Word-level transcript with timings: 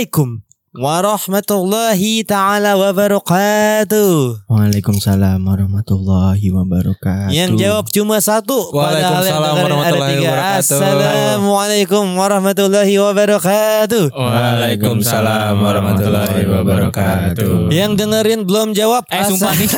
Assalamualaikum 0.00 0.40
warahmatullahi 0.80 2.24
taala 2.24 2.72
wabarakatuh. 2.72 4.48
Waalaikumsalam 4.48 5.44
warahmatullahi 5.44 6.48
wabarakatuh. 6.56 7.36
Yang 7.36 7.50
jawab 7.60 7.84
cuma 7.92 8.16
satu. 8.24 8.72
Waalaikumsalam 8.72 9.60
warahmatullahi 9.60 10.16
tiga. 10.16 10.32
wabarakatuh. 10.32 10.56
Assalamualaikum 10.64 12.04
warahmatullahi 12.16 12.94
wabarakatuh. 12.96 14.04
Waalaikumsalam 14.16 15.54
warahmatullahi 15.60 16.48
wabarakatuh. 16.48 17.68
Yang 17.68 17.92
dengerin 18.00 18.40
belum 18.48 18.72
jawab. 18.72 19.04
Eh 19.12 19.20
sumpah 19.28 19.52
nih 19.52 19.68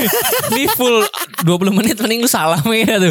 Ini 0.54 0.70
full 0.78 1.02
20 1.42 1.50
menit 1.74 1.98
mending 1.98 2.22
lu 2.22 2.30
salam 2.30 2.62
ya 2.70 3.10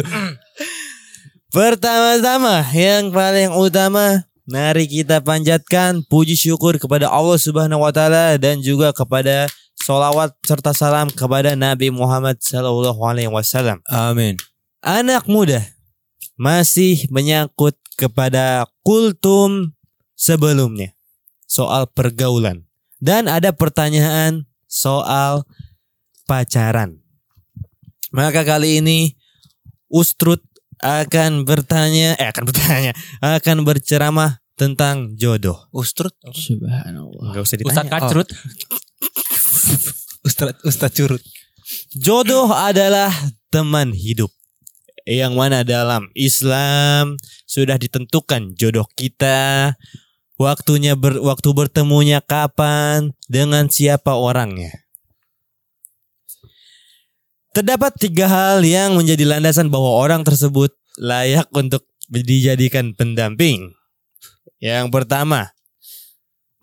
Pertama-tama 1.52 2.64
yang 2.72 3.12
paling 3.12 3.52
utama 3.52 4.31
Mari 4.42 4.90
kita 4.90 5.22
panjatkan 5.22 6.02
puji 6.10 6.34
syukur 6.34 6.74
kepada 6.74 7.06
Allah 7.06 7.38
Subhanahu 7.38 7.86
wa 7.86 7.94
taala 7.94 8.34
dan 8.42 8.58
juga 8.58 8.90
kepada 8.90 9.46
solawat 9.78 10.34
serta 10.42 10.74
salam 10.74 11.06
kepada 11.14 11.54
Nabi 11.54 11.94
Muhammad 11.94 12.42
sallallahu 12.42 12.98
alaihi 13.06 13.30
wasallam. 13.30 13.78
Amin. 13.86 14.34
Anak 14.82 15.30
muda 15.30 15.62
masih 16.34 17.06
menyangkut 17.14 17.78
kepada 17.94 18.66
kultum 18.82 19.78
sebelumnya 20.18 20.90
soal 21.46 21.86
pergaulan 21.86 22.66
dan 22.98 23.30
ada 23.30 23.54
pertanyaan 23.54 24.50
soal 24.66 25.46
pacaran. 26.26 26.98
Maka 28.10 28.42
kali 28.42 28.82
ini 28.82 29.14
Ustrut 29.92 30.40
akan 30.82 31.46
bertanya 31.46 32.18
eh 32.18 32.26
akan 32.26 32.44
bertanya 32.50 32.92
akan 33.22 33.56
berceramah 33.62 34.42
tentang 34.58 35.14
jodoh. 35.14 35.70
Ustrut. 35.70 36.12
Subhanallah. 36.34 37.32
Enggak 37.32 37.42
usah 37.46 37.56
Ustaz 37.56 37.86
ditanya. 37.86 37.90
Kacrut 37.90 38.28
Ustad 40.26 40.54
Ustad 40.62 40.90
curut. 40.94 41.22
Jodoh 41.94 42.50
adalah 42.50 43.10
teman 43.50 43.90
hidup. 43.94 44.30
Yang 45.02 45.34
mana 45.34 45.66
dalam 45.66 46.06
Islam 46.14 47.18
sudah 47.42 47.74
ditentukan 47.74 48.54
jodoh 48.54 48.86
kita, 48.94 49.74
waktunya 50.38 50.94
ber, 50.94 51.18
waktu 51.18 51.50
bertemunya 51.50 52.22
kapan, 52.22 53.10
dengan 53.26 53.66
siapa 53.66 54.14
orangnya. 54.14 54.81
Terdapat 57.52 57.92
tiga 58.00 58.32
hal 58.32 58.64
yang 58.64 58.96
menjadi 58.96 59.28
landasan 59.28 59.68
bahwa 59.68 59.92
orang 59.92 60.24
tersebut 60.24 60.72
layak 60.96 61.52
untuk 61.52 61.84
dijadikan 62.08 62.96
pendamping. 62.96 63.76
Yang 64.56 64.88
pertama, 64.88 65.52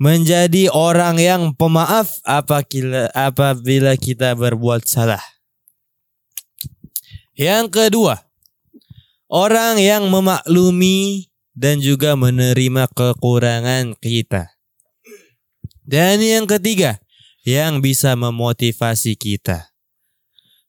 menjadi 0.02 0.74
orang 0.74 1.22
yang 1.22 1.54
pemaaf 1.54 2.18
apabila 2.26 3.94
kita 4.02 4.34
berbuat 4.34 4.90
salah. 4.90 5.22
Yang 7.38 7.70
kedua, 7.70 8.26
orang 9.30 9.78
yang 9.78 10.10
memaklumi 10.10 11.30
dan 11.54 11.86
juga 11.86 12.18
menerima 12.18 12.90
kekurangan 12.90 13.94
kita. 14.02 14.58
Dan 15.86 16.18
yang 16.26 16.50
ketiga, 16.50 16.98
yang 17.46 17.78
bisa 17.78 18.18
memotivasi 18.18 19.14
kita. 19.14 19.70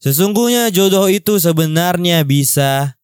Sesungguhnya 0.01 0.73
jodoh 0.73 1.13
itu 1.13 1.37
sebenarnya 1.37 2.25
bisa 2.25 2.97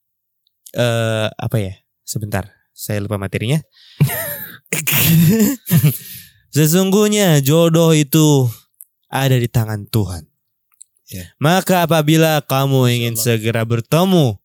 eh 0.73 1.29
apa 1.29 1.57
ya? 1.61 1.77
Sebentar, 2.07 2.49
saya 2.73 3.05
lupa 3.05 3.21
materinya. 3.21 3.61
Sesungguhnya 6.57 7.45
jodoh 7.45 7.93
itu 7.93 8.49
ada 9.13 9.37
di 9.37 9.45
tangan 9.45 9.85
Tuhan. 9.93 10.25
Ya. 11.13 11.37
Maka 11.39 11.87
apabila 11.87 12.43
kamu 12.43 12.91
ingin 12.91 13.15
segera 13.15 13.63
bertemu 13.63 14.41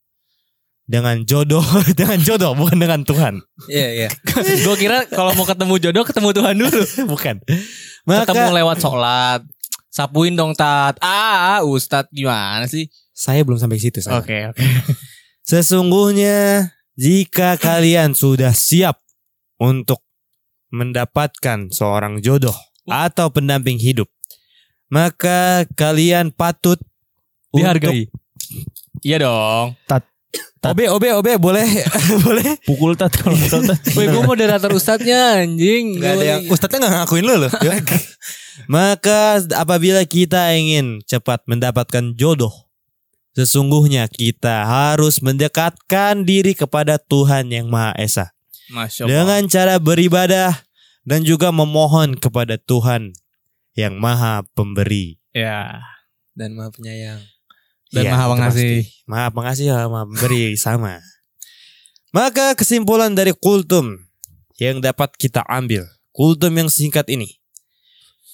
dengan 0.86 1.24
jodoh, 1.24 1.64
dengan 2.00 2.20
jodoh 2.20 2.52
bukan 2.54 2.78
dengan 2.78 3.02
Tuhan, 3.08 3.40
Iya 3.72 4.06
iya. 4.06 4.10
Gue 4.68 4.76
kira 4.76 5.08
kalau 5.08 5.32
mau 5.40 5.48
ketemu 5.48 5.80
jodoh 5.80 6.04
ketemu 6.04 6.30
Tuhan 6.36 6.56
dulu 6.60 6.84
bukan. 7.16 7.40
Ketemu 7.48 8.04
Maka 8.04 8.52
lewat 8.60 8.78
sholat 8.84 9.42
Sapuin 9.92 10.40
dong 10.40 10.56
Tat. 10.56 10.96
Ah 11.04 11.60
Ustadz 11.68 12.16
gimana 12.16 12.64
sih? 12.66 12.88
Saya 13.12 13.44
belum 13.44 13.60
sampai 13.60 13.78
situ. 13.78 14.00
saya. 14.00 14.24
Oke 14.24 14.48
oke. 14.48 14.64
Sesungguhnya 15.52 16.72
jika 16.96 17.60
kalian 17.60 18.16
sudah 18.16 18.56
siap 18.56 19.04
untuk 19.60 20.00
mendapatkan 20.72 21.68
seorang 21.76 22.24
jodoh 22.24 22.56
atau 22.88 23.28
pendamping 23.36 23.76
hidup, 23.76 24.08
maka 24.88 25.68
kalian 25.76 26.32
patut 26.32 26.80
Dihargai. 27.52 28.08
Iya 29.04 29.28
dong 29.28 29.76
Obe, 30.62 30.86
obe, 30.94 31.10
obe, 31.18 31.42
boleh, 31.42 31.66
boleh. 32.26 32.54
Pukul 32.70 32.94
tat 32.94 33.10
kalau 33.10 33.34
nggak 33.34 33.66
tat. 33.66 33.82
Woi 33.98 34.06
gue 34.06 34.22
moderator 34.22 34.70
Ustadznya 34.70 35.42
anjing 35.42 35.98
Gak 35.98 36.22
ada 36.22 36.26
yang 36.38 36.42
Ustadnya 36.54 36.86
gak 36.86 36.94
ngakuin 37.02 37.26
lu 37.26 37.36
loh. 37.42 37.52
Maka 38.78 39.42
apabila 39.58 40.06
kita 40.06 40.54
ingin 40.54 41.02
cepat 41.10 41.42
mendapatkan 41.50 42.14
jodoh, 42.14 42.54
sesungguhnya 43.34 44.06
kita 44.06 44.70
harus 44.70 45.26
mendekatkan 45.26 46.30
diri 46.30 46.54
kepada 46.54 47.02
Tuhan 47.02 47.50
yang 47.50 47.66
Maha 47.66 47.98
Esa 47.98 48.30
Masya 48.70 49.10
Allah 49.10 49.12
dengan 49.18 49.42
cara 49.50 49.76
beribadah 49.82 50.62
dan 51.10 51.26
juga 51.26 51.50
memohon 51.50 52.22
kepada 52.22 52.62
Tuhan 52.62 53.18
yang 53.74 53.98
Maha 53.98 54.46
Pemberi. 54.54 55.18
Ya 55.34 55.82
Dan 56.38 56.54
maha 56.54 56.70
penyayang. 56.70 57.20
Dan 57.92 58.08
Iya, 58.08 58.12
Maha 58.16 58.26
Pengasih. 58.32 58.88
Maha 59.12 59.28
pengasih, 59.36 59.66
maha 59.68 60.08
pemberi 60.08 60.56
sama. 60.66 61.04
Maka 62.16 62.56
kesimpulan 62.56 63.12
dari 63.12 63.36
kultum 63.36 64.00
yang 64.60 64.80
dapat 64.80 65.16
kita 65.16 65.44
ambil, 65.48 65.88
kultum 66.16 66.52
yang 66.56 66.72
singkat 66.72 67.08
ini. 67.12 67.40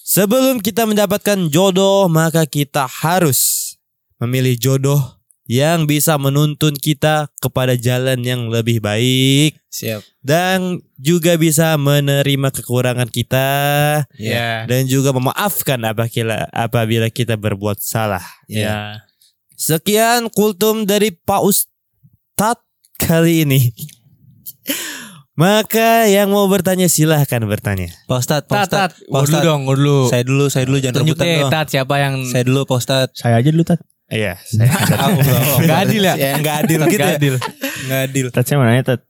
Sebelum 0.06 0.62
kita 0.62 0.86
mendapatkan 0.86 1.50
jodoh, 1.50 2.06
maka 2.08 2.46
kita 2.46 2.86
harus 2.88 3.74
memilih 4.18 4.54
jodoh 4.58 5.18
yang 5.48 5.88
bisa 5.88 6.20
menuntun 6.20 6.76
kita 6.76 7.32
kepada 7.40 7.72
jalan 7.72 8.20
yang 8.20 8.52
lebih 8.52 8.84
baik 8.84 9.56
Siap. 9.72 10.04
dan 10.20 10.84
juga 11.00 11.40
bisa 11.40 11.72
menerima 11.80 12.52
kekurangan 12.52 13.08
kita 13.08 13.48
Ya 14.20 14.68
dan 14.68 14.84
juga 14.84 15.16
memaafkan 15.16 15.80
apabila 15.88 16.52
apabila 16.52 17.08
kita 17.08 17.40
berbuat 17.40 17.80
salah. 17.80 18.24
Ya 18.44 19.07
Sekian 19.58 20.30
kultum 20.30 20.86
dari 20.86 21.10
Pak 21.10 21.42
Ustadz 21.42 22.62
kali 22.94 23.42
ini. 23.42 23.74
Maka 25.34 26.06
yang 26.06 26.30
mau 26.30 26.46
bertanya 26.46 26.86
silahkan 26.86 27.42
bertanya. 27.42 27.90
Pak 28.06 28.18
Ustad, 28.22 28.42
Pak 28.46 28.54
Tat 28.54 28.70
Tat 28.70 28.90
Ustad. 28.94 29.02
Gue 29.06 29.26
dulu 29.26 29.38
dong 29.42 29.60
gue 29.66 29.76
dulu 29.78 29.98
Saya 30.10 30.22
dulu, 30.22 30.44
saya 30.46 30.64
dulu 30.66 30.78
jangan 30.78 30.96
Tunjuk 31.02 31.14
rebutan 31.18 31.26
deh 31.26 31.38
dong. 31.42 31.50
Tat 31.50 31.66
siapa 31.74 31.94
yang 31.98 32.14
Saya 32.22 32.42
dulu 32.46 32.60
Pak 32.70 32.78
Ustad. 32.78 33.08
Saya 33.18 33.34
aja 33.38 33.50
dulu 33.50 33.64
tat. 33.66 33.82
Iya, 34.08 34.38
saya 34.46 34.70
Nggak 35.66 35.78
adil 35.84 36.02
ya? 36.06 36.14
Enggak 36.38 36.56
adil 36.64 36.80
gitu 36.86 36.96
Nggak 37.02 37.10
ya. 37.10 37.18
adil. 37.18 37.34
Enggak 37.82 38.00
adil. 38.06 38.26
Tat 38.30 38.44
saya 38.46 38.56
mau 38.62 38.66
nanya 38.66 38.82
tat. 38.86 39.00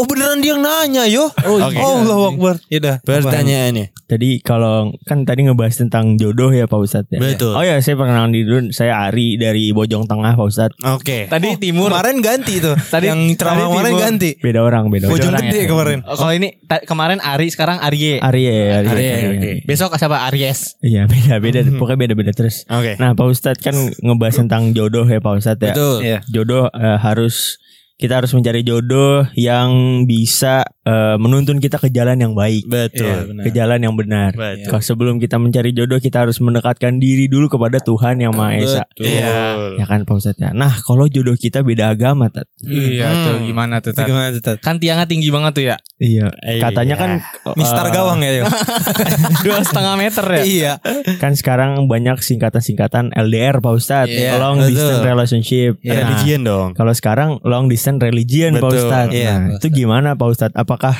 Oh 0.00 0.08
beneran 0.08 0.40
dia 0.40 0.56
yang 0.56 0.64
nanya 0.64 1.04
yo. 1.04 1.28
Oh, 1.44 1.60
Oke. 1.60 1.76
Allahu 1.76 2.22
Akbar. 2.32 2.56
Yaudah. 2.72 3.04
pertanyaannya. 3.04 3.92
Tadi 4.08 4.40
kalau 4.40 4.96
kan 5.04 5.28
tadi 5.28 5.44
ngebahas 5.44 5.76
tentang 5.76 6.16
jodoh 6.16 6.48
ya 6.48 6.64
Pak 6.64 6.80
Ustadz 6.80 7.12
ya. 7.12 7.20
Betul. 7.20 7.52
Oh 7.52 7.60
ya 7.60 7.76
saya 7.84 8.00
perkenalan 8.00 8.32
diri 8.32 8.48
dulu. 8.48 8.60
Saya 8.72 8.96
Ari 9.04 9.36
dari 9.36 9.76
Bojong 9.76 10.08
Tengah 10.08 10.40
Pak 10.40 10.46
Ustadz. 10.48 10.80
Oke. 10.96 11.28
Tadi 11.28 11.60
timur 11.60 11.92
Kemarin 11.92 12.24
ganti 12.24 12.64
tuh. 12.64 12.72
Tadi- 12.96 13.12
yang 13.12 13.20
ceramah 13.36 13.68
kemarin 13.68 13.94
ganti. 14.00 14.30
Beda 14.40 14.64
orang, 14.64 14.88
beda 14.88 15.04
orang. 15.04 15.20
Bojong 15.20 15.30
orang 15.36 15.44
gede 15.52 15.60
ya. 15.60 15.68
kemarin. 15.68 15.98
Oh, 16.08 16.16
Kalau 16.16 16.32
ini 16.32 16.48
kemarin 16.88 17.18
Ari 17.20 17.46
sekarang 17.52 17.76
Arye 17.84 18.24
Arya, 18.24 18.80
Arya. 18.80 18.90
Arye 18.96 19.10
Arya. 19.12 19.28
oke. 19.36 19.52
Besok 19.68 20.00
siapa 20.00 20.24
Aries 20.32 20.80
Iya 20.80 21.04
beda 21.04 21.36
beda. 21.36 21.60
Pokoknya 21.76 22.08
beda 22.08 22.14
beda 22.16 22.32
terus. 22.32 22.64
Oke. 22.72 22.96
Nah 22.96 23.12
Pak 23.12 23.26
Ustadz 23.28 23.60
kan 23.60 23.76
ngebahas 24.00 24.40
tentang 24.40 24.72
jodoh 24.72 25.04
ya 25.04 25.20
Pak 25.20 25.44
Ustadz 25.44 25.60
ya. 25.60 25.76
Betul. 25.76 25.96
Iya. 26.00 26.18
Jodoh 26.32 26.72
eh, 26.72 26.96
harus 26.96 27.60
kita 28.00 28.16
harus 28.16 28.32
mencari 28.32 28.60
jodoh 28.60 29.28
yang 29.34 29.70
bisa 30.02 30.64
eh, 30.80 31.16
menuntun 31.16 31.60
kita 31.60 31.76
ke 31.76 31.88
jalan 31.88 32.16
yang 32.16 32.32
baik, 32.32 32.64
Iya, 32.64 32.88
Betul. 32.88 33.18
benar. 33.28 33.42
ke 33.44 33.50
jalan 33.50 33.78
yang 33.78 33.94
benar. 33.94 34.30
Betul. 34.32 34.66
Kalau 34.66 34.82
sebelum 34.82 35.14
kita 35.16 35.36
mencari 35.36 35.70
jodoh 35.70 35.96
kita 35.96 36.24
harus 36.24 36.40
mendekatkan 36.40 36.96
diri 36.96 37.28
dulu 37.28 37.46
kepada 37.46 37.78
Tuhan 37.78 38.18
yang 38.18 38.32
Maha 38.32 38.56
Esa. 38.56 38.82
Betul. 38.88 39.04
Iya. 39.06 39.36
Ya 39.76 39.84
kan 39.84 40.02
Pak 40.02 40.16
Ustadz 40.16 40.40
ya. 40.40 40.50
Nah 40.50 40.72
kalau 40.80 41.04
jodoh 41.06 41.36
kita 41.36 41.60
beda 41.60 41.90
agama 41.90 42.26
Tat. 42.26 42.48
Iya 42.60 43.06
Hmm. 43.06 43.22
tuh 43.22 43.36
gimana 43.44 43.74
tuh 43.78 43.92
Tat? 43.92 44.06
Gimana 44.06 44.30
tuh, 44.30 44.40
Tat? 44.40 44.56
Kan 44.58 44.78
tiangnya 44.78 45.04
tinggi 45.04 45.28
banget 45.28 45.52
tuh 45.52 45.64
ya 45.66 45.76
Iya. 45.96 46.32
Iya. 46.40 46.62
Katanya 46.64 46.96
kan 46.96 47.10
Mister 47.60 47.84
eh, 47.84 47.90
Gawang 47.90 48.20
ya. 48.20 48.48
Dua 49.44 49.60
setengah 49.60 49.94
meter 49.96 50.24
ya 50.24 50.42
Iya. 50.42 50.72
Kan 51.18 51.34
sekarang 51.34 51.86
banyak 51.86 52.18
singkatan-singkatan 52.18 53.12
LDR 53.12 53.58
Pak 53.58 53.72
Ustadz. 53.72 54.10
Iya, 54.10 54.38
long 54.38 54.58
betul. 54.58 54.70
distance 54.72 55.02
relationship. 55.04 55.72
Iya. 55.80 55.90
Nah, 55.90 55.98
Religion 56.00 56.40
dong. 56.42 56.68
Kalau 56.72 56.92
sekarang 56.92 57.30
long 57.42 57.66
distance 57.66 57.89
religion 57.98 58.54
Pak 58.54 58.62
Betul. 58.62 58.78
Ustadz. 58.86 59.10
Iya, 59.10 59.32
Nah, 59.32 59.40
Pak 59.48 59.56
itu 59.56 59.66
gimana 59.72 60.08
Pak 60.14 60.28
Ustadz? 60.28 60.54
Apakah 60.54 60.94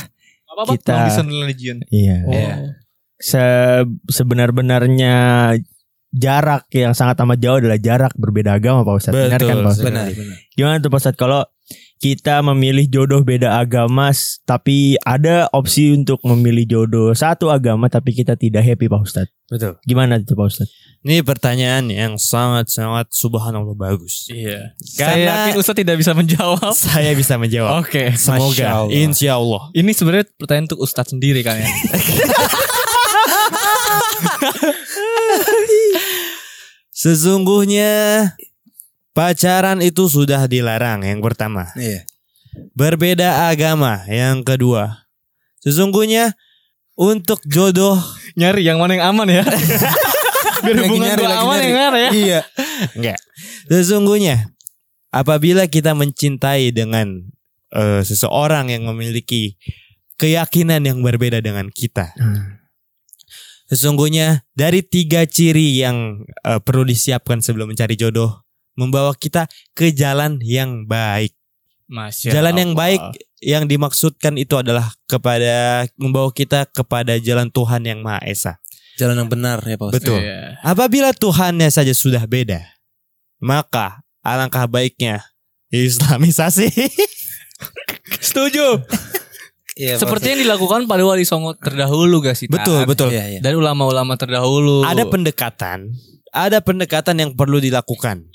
Apa? 0.50 0.62
Kita- 0.75 0.90
Long 0.90 1.06
distance 1.06 1.31
religion. 1.31 1.76
Iya. 1.87 2.16
Iya. 2.26 2.54
Se- 3.16 3.87
sebenar-benarnya 4.08 5.14
jarak 6.10 6.66
yang 6.72 6.90
sangat 6.90 7.22
amat 7.22 7.38
jauh 7.38 7.60
adalah 7.60 7.78
jarak 7.78 8.10
berbeda 8.16 8.56
agama 8.56 8.82
Pak 8.82 8.94
Ustadz. 8.96 9.14
Benar 9.14 9.38
kan 9.38 9.56
Pak 9.60 9.70
Ustadz? 9.70 9.87
Benar, 9.87 10.06
benar. 10.10 10.37
Gimana 10.52 10.75
tuh 10.81 10.90
Pak 10.90 10.98
Ustadz 10.98 11.20
kalau 11.20 11.46
kita 12.00 12.41
memilih 12.41 12.88
jodoh 12.88 13.20
beda 13.20 13.61
agama 13.61 14.08
tapi 14.49 14.97
ada 15.05 15.52
opsi 15.52 15.93
untuk 15.93 16.17
memilih 16.25 16.64
jodoh 16.64 17.12
satu 17.12 17.52
agama 17.52 17.93
tapi 17.93 18.17
kita 18.17 18.41
tidak 18.41 18.64
happy 18.64 18.88
Pak 18.88 19.05
Ustadz. 19.05 19.29
Betul. 19.52 19.76
Gimana 19.85 20.17
tuh 20.25 20.32
Pak 20.32 20.49
Ustadz? 20.49 20.73
Ini 21.05 21.20
pertanyaan 21.20 21.93
yang 21.93 22.17
sangat-sangat 22.17 23.12
subhanallah 23.12 23.76
bagus. 23.76 24.32
Iya. 24.32 24.73
Saya 24.81 25.12
Karena- 25.12 25.52
yakin 25.52 25.61
Ustaz 25.61 25.76
tidak 25.76 25.97
bisa 26.00 26.17
menjawab. 26.17 26.73
Saya 26.88 27.12
bisa 27.12 27.37
menjawab. 27.37 27.85
Oke. 27.85 28.17
Masya 28.17 28.19
Semoga. 28.20 28.64
Allah. 28.85 28.97
Insya 28.97 29.32
Allah. 29.37 29.62
Ini 29.76 29.91
sebenarnya 29.93 30.26
pertanyaan 30.41 30.73
untuk 30.73 30.81
Ustadz 30.81 31.12
sendiri 31.12 31.44
kan 31.44 31.61
ya. 31.61 31.69
Sesungguhnya 37.00 38.29
pacaran 39.20 39.84
itu 39.84 40.08
sudah 40.08 40.49
dilarang 40.49 41.05
yang 41.05 41.20
pertama. 41.20 41.69
Iya. 41.76 42.08
Berbeda 42.72 43.52
agama 43.52 44.00
yang 44.08 44.40
kedua. 44.40 45.05
Sesungguhnya 45.61 46.32
untuk 46.96 47.44
jodoh 47.44 48.00
Nyari 48.40 48.64
yang 48.64 48.81
mana 48.81 48.96
yang 48.96 49.12
aman 49.12 49.28
ya. 49.28 49.44
Biar 50.64 50.76
Lagi 50.76 50.88
hubungan 50.88 51.08
nyari, 51.08 51.25
aman 51.25 51.56
nyari. 51.56 51.69
yang 51.69 51.76
mana 51.76 51.99
ya. 52.00 52.11
Iya. 52.17 52.40
enggak. 52.96 53.19
Sesungguhnya 53.69 54.37
apabila 55.12 55.69
kita 55.69 55.93
mencintai 55.93 56.73
dengan 56.73 57.28
eh, 57.76 58.00
seseorang 58.00 58.73
yang 58.73 58.88
memiliki 58.88 59.61
keyakinan 60.16 60.81
yang 60.81 61.05
berbeda 61.05 61.44
dengan 61.44 61.69
kita. 61.69 62.16
Sesungguhnya 63.69 64.49
dari 64.56 64.81
tiga 64.81 65.28
ciri 65.28 65.76
yang 65.76 66.25
eh, 66.25 66.61
perlu 66.64 66.88
disiapkan 66.88 67.44
sebelum 67.44 67.76
mencari 67.76 68.00
jodoh 68.00 68.49
membawa 68.80 69.12
kita 69.12 69.44
ke 69.76 69.92
jalan 69.92 70.40
yang 70.40 70.88
baik. 70.88 71.36
Masya 71.90 72.32
jalan 72.32 72.54
yang 72.56 72.72
Allah. 72.72 72.80
baik 72.86 73.02
yang 73.44 73.64
dimaksudkan 73.68 74.38
itu 74.40 74.56
adalah 74.56 74.94
kepada 75.04 75.84
membawa 76.00 76.30
kita 76.32 76.64
kepada 76.70 77.20
jalan 77.20 77.52
Tuhan 77.52 77.82
yang 77.84 78.00
Maha 78.00 78.24
Esa. 78.24 78.56
Jalan 78.96 79.20
yang 79.20 79.28
benar 79.28 79.60
ya 79.64 79.76
Pak. 79.76 79.92
Betul. 79.92 80.22
Iya. 80.22 80.60
Apabila 80.64 81.10
Tuhannya 81.12 81.68
saja 81.68 81.92
sudah 81.92 82.24
beda, 82.24 82.62
maka 83.42 84.00
alangkah 84.24 84.64
baiknya 84.70 85.24
Islamisasi. 85.72 86.68
Setuju. 88.26 88.84
Iya, 89.78 89.96
Pak 89.96 90.00
Seperti 90.04 90.26
yang 90.36 90.40
dilakukan 90.44 90.84
pada 90.84 91.02
wali 91.06 91.24
songo 91.24 91.56
terdahulu 91.56 92.20
gak 92.20 92.36
sih? 92.36 92.50
Betul, 92.50 92.84
betul. 92.84 93.08
Iya, 93.08 93.38
iya. 93.38 93.40
Dan 93.40 93.56
ulama-ulama 93.56 94.18
terdahulu. 94.18 94.84
Ada 94.84 95.08
pendekatan, 95.08 95.94
ada 96.30 96.58
pendekatan 96.60 97.16
yang 97.16 97.30
perlu 97.32 97.62
dilakukan. 97.62 98.29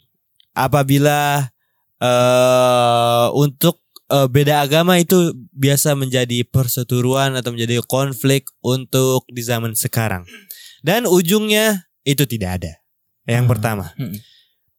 Apabila 0.56 1.52
eh 2.00 3.28
untuk 3.36 3.84
eh, 4.08 4.28
beda 4.28 4.62
agama 4.62 4.96
itu 4.98 5.34
biasa 5.52 5.94
menjadi 5.94 6.44
perseteruan 6.46 7.36
atau 7.36 7.52
menjadi 7.52 7.82
konflik 7.86 8.48
untuk 8.62 9.26
di 9.28 9.42
zaman 9.42 9.74
sekarang. 9.74 10.24
Dan 10.86 11.10
ujungnya 11.10 11.90
itu 12.06 12.24
tidak 12.24 12.62
ada. 12.62 12.74
Yang 13.26 13.44
Hmm. 13.46 13.52
pertama. 13.58 13.86
Hmm. 13.98 14.14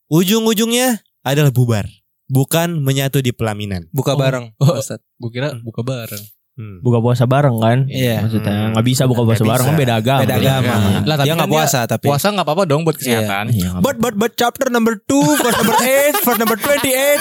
Ujung-ujungnya 0.07 1.03
adalah 1.27 1.51
bubar, 1.51 1.91
bukan 2.31 2.79
menyatu 2.79 3.19
di 3.19 3.35
pelaminan. 3.35 3.91
Buka 3.91 4.15
Oh. 4.15 4.19
bareng. 4.23 4.55
Oh. 4.63 4.71
Pak 4.71 4.79
Ustadz. 4.79 5.03
Gue 5.19 5.31
kira 5.35 5.51
buka 5.59 5.83
bareng. 5.83 6.23
Hmm. 6.57 6.81
Buka 6.81 6.99
puasa 6.99 7.29
bareng 7.29 7.53
kan? 7.57 7.79
Iya. 7.85 8.25
Maksudnya 8.25 8.49
Hmm. 8.49 8.73
nggak 8.73 8.87
bisa 8.89 9.03
buka 9.05 9.23
puasa 9.23 9.45
Nggak 9.45 9.53
bareng 9.53 9.61
bisa. 9.61 9.71
kan 9.71 9.77
beda 9.79 9.95
agama. 9.95 10.21
Beda 10.25 10.35
agama. 10.41 10.73
Lah, 11.05 11.15
tapi 11.15 11.27
Dia 11.29 11.29
kan 11.29 11.37
nggak 11.37 11.47
dia 11.47 11.57
puasa 11.61 11.79
tapi. 11.85 12.07
Puasa 12.09 12.27
nggak 12.33 12.47
apa-apa 12.49 12.63
dong 12.65 12.81
buat 12.83 12.97
kesehatan. 12.97 13.45
Iya, 13.53 13.69
nggak 13.71 13.83
But 13.85 13.97
but 14.01 14.15
but 14.17 14.33
chapter 14.35 14.67
number 14.67 14.97
2 14.99 15.37
verse 15.37 15.57
number 15.59 15.77
8 15.77 16.25
verse 16.25 16.39
number 16.41 16.57
28 16.57 17.21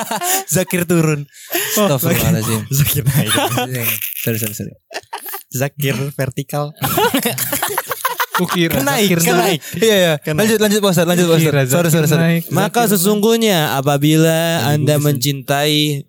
Zakir 0.54 0.82
turun. 0.84 1.20
Astagfirullahaladzim 1.72 2.60
Zakir 2.76 3.02
naik. 3.02 3.32
Sorry 4.20 4.36
sorry 4.36 4.52
sorry 4.52 4.72
Zakir 5.48 5.96
vertikal. 6.12 6.76
Kukira. 8.34 8.82
Kenaik, 8.82 9.14
kenaik. 9.16 9.62
Iya 9.78 9.94
iya 9.94 10.12
Lanjut 10.34 10.58
lanjut 10.58 10.82
Lanjut 10.82 11.24
Pak 11.24 11.38
Kukira 11.38 11.62
Ustadz 11.62 11.70
Sorry 11.70 11.88
sorry 11.88 12.08
sorry. 12.10 12.42
Maka 12.50 12.90
sesungguhnya 12.90 13.78
apabila 13.78 14.66
Anda 14.66 14.98
mencintai 14.98 16.02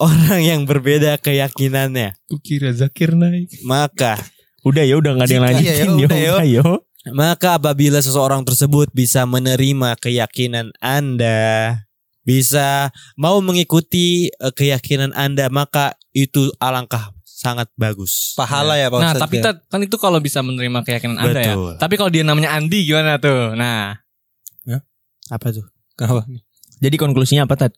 orang 0.00 0.40
yang 0.40 0.60
berbeda 0.64 1.16
keyakinannya, 1.16 2.16
Kukira 2.26 2.72
Zakir 2.72 3.12
naik. 3.12 3.52
maka 3.62 4.16
Udah 4.60 4.84
ya 4.84 4.96
udah 4.96 5.12
nggak 5.14 5.24
ada 5.24 5.32
yang 5.32 5.44
Jika- 5.44 5.52
lanjutin 5.54 5.64
iya, 5.64 5.72
ya, 5.72 5.84
ya, 5.84 5.92
udah, 5.96 6.18
udah, 6.36 6.46
yo. 6.46 6.66
maka 7.12 7.48
apabila 7.56 7.96
seseorang 7.98 8.42
tersebut 8.42 8.88
bisa 8.90 9.24
menerima 9.24 9.96
keyakinan 9.96 10.68
Anda, 10.78 11.80
bisa 12.20 12.92
mau 13.14 13.40
mengikuti 13.40 14.28
eh, 14.28 14.52
keyakinan 14.52 15.12
Anda, 15.12 15.48
maka 15.48 15.96
itu 16.12 16.52
alangkah 16.56 17.08
sangat 17.24 17.72
bagus. 17.72 18.36
Pahala 18.36 18.76
ya 18.76 18.92
Pak 18.92 19.00
Nah, 19.00 19.06
Ustadz 19.10 19.22
tapi 19.24 19.36
ya. 19.40 19.56
Kan 19.64 19.80
itu 19.80 19.96
kalau 19.96 20.20
bisa 20.20 20.44
menerima 20.44 20.84
keyakinan 20.84 21.16
Anda 21.16 21.40
ya. 21.40 21.56
Betul. 21.56 21.72
Tapi 21.80 21.94
kalau 21.96 22.10
dia 22.12 22.20
namanya 22.20 22.52
Andi 22.52 22.84
gimana 22.84 23.16
tuh? 23.16 23.56
Nah, 23.56 23.96
Apa 25.30 25.54
tuh? 25.54 25.64
Kenapa? 25.94 26.26
Jadi 26.80 26.96
konklusinya 26.96 27.44
apa 27.44 27.56
tat? 27.56 27.72